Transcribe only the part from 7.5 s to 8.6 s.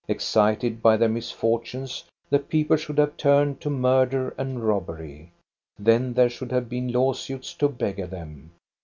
to beggar them.